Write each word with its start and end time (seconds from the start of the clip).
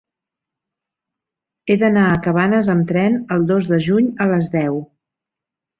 He 1.69 1.77
d'anar 1.83 2.07
a 2.07 2.17
Cabanes 2.29 2.73
amb 2.77 2.91
tren 2.95 3.23
el 3.37 3.49
dos 3.53 3.73
de 3.75 3.81
juny 3.91 4.13
a 4.27 4.33
les 4.35 4.53
deu. 4.61 4.85